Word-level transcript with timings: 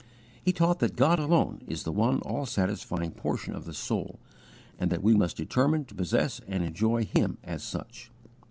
He 0.41 0.51
taught 0.51 0.79
that 0.79 0.95
God 0.95 1.19
alone 1.19 1.61
is 1.67 1.83
the 1.83 1.91
one 1.91 2.21
all 2.21 2.47
satisfying 2.47 3.11
portion 3.11 3.53
of 3.53 3.65
the 3.65 3.73
soul, 3.75 4.17
and 4.79 4.89
that 4.91 5.03
we 5.03 5.13
must 5.13 5.37
determine 5.37 5.85
to 5.85 5.93
possess 5.93 6.41
and 6.47 6.63
enjoy 6.63 7.05
Him 7.05 7.37
as 7.43 7.61
such. 7.61 8.09